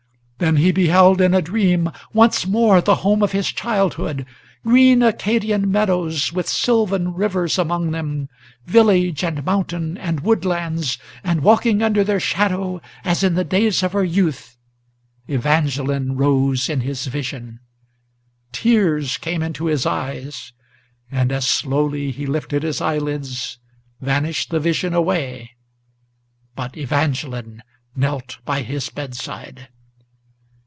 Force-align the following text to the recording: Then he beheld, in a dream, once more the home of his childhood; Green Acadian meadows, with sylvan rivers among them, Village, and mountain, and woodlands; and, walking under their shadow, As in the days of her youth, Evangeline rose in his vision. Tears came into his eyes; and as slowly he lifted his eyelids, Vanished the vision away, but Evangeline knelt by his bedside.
Then 0.43 0.55
he 0.55 0.71
beheld, 0.71 1.21
in 1.21 1.35
a 1.35 1.41
dream, 1.43 1.91
once 2.13 2.47
more 2.47 2.81
the 2.81 2.95
home 3.05 3.21
of 3.21 3.31
his 3.31 3.49
childhood; 3.51 4.25
Green 4.63 5.03
Acadian 5.03 5.69
meadows, 5.71 6.33
with 6.33 6.49
sylvan 6.49 7.13
rivers 7.13 7.59
among 7.59 7.91
them, 7.91 8.27
Village, 8.65 9.23
and 9.23 9.45
mountain, 9.45 9.99
and 9.99 10.21
woodlands; 10.21 10.97
and, 11.23 11.41
walking 11.43 11.83
under 11.83 12.03
their 12.03 12.19
shadow, 12.19 12.81
As 13.05 13.23
in 13.23 13.35
the 13.35 13.43
days 13.43 13.83
of 13.83 13.93
her 13.93 14.03
youth, 14.03 14.57
Evangeline 15.27 16.13
rose 16.13 16.69
in 16.69 16.81
his 16.81 17.05
vision. 17.05 17.59
Tears 18.51 19.17
came 19.19 19.43
into 19.43 19.67
his 19.67 19.85
eyes; 19.85 20.53
and 21.11 21.31
as 21.31 21.45
slowly 21.47 22.09
he 22.09 22.25
lifted 22.25 22.63
his 22.63 22.81
eyelids, 22.81 23.59
Vanished 24.01 24.49
the 24.49 24.59
vision 24.59 24.95
away, 24.95 25.51
but 26.55 26.75
Evangeline 26.75 27.61
knelt 27.95 28.39
by 28.43 28.63
his 28.63 28.89
bedside. 28.89 29.67